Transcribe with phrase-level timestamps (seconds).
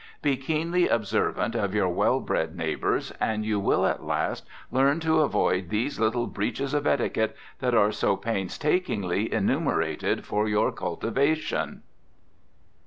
[0.23, 5.19] Be keenly observant of your well bred neighbors, and you will at last learn to
[5.19, 11.83] avoid these little breaches of etiquette that are so painstakingly enumerated for your cultivation.